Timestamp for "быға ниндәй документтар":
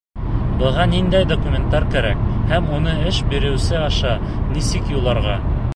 0.61-1.85